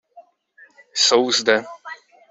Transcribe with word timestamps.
Jsou 0.95 1.31
zde. 1.31 1.63